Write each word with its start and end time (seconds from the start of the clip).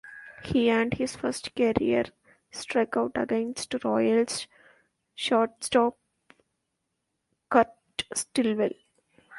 He 0.43 0.71
earned 0.73 0.95
his 0.95 1.15
first 1.15 1.53
career 1.53 2.05
strikeout 2.51 3.21
against 3.21 3.75
Royals 3.83 4.47
shortstop 5.13 5.95
Kurt 7.51 7.67
Stillwell. 8.11 8.73